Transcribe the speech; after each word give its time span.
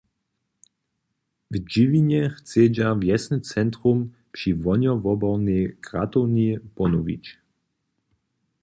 W 1.51 1.53
Dźěwinje 1.69 2.21
chcedźa 2.37 2.87
wjesny 3.01 3.37
centrum 3.51 3.99
při 4.33 4.51
wohnjowobornej 4.63 5.63
gratowni 5.85 6.47
ponowić. 6.77 7.25